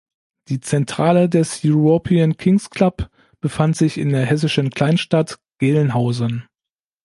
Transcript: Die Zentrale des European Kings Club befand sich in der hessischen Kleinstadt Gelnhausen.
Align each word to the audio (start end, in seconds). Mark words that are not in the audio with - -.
Die 0.47 0.59
Zentrale 0.59 1.29
des 1.29 1.61
European 1.63 2.35
Kings 2.35 2.71
Club 2.71 3.07
befand 3.39 3.75
sich 3.77 3.99
in 3.99 4.09
der 4.09 4.25
hessischen 4.25 4.71
Kleinstadt 4.71 5.37
Gelnhausen. 5.59 6.47